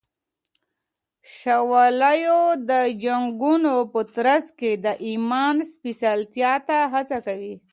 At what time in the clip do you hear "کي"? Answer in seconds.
4.59-4.71